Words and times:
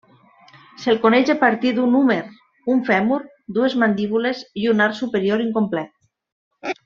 Se'l 0.83 0.99
coneix 1.03 1.27
a 1.33 1.35
partir 1.43 1.73
d'un 1.79 1.97
húmer, 1.99 2.17
un 2.75 2.81
fèmur, 2.89 3.19
dues 3.59 3.77
mandíbules 3.85 4.41
i 4.63 4.67
un 4.73 4.85
arc 4.87 4.99
superior 5.05 5.45
incomplet. 5.49 5.97